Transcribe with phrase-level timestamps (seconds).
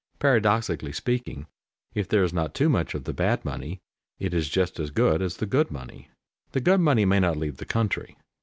[0.17, 1.45] Paradoxically speaking,
[1.93, 3.81] if there is not too much of the bad money,
[4.17, 6.09] it is just as good as the good money.
[6.53, 8.17] The good money may not leave the country.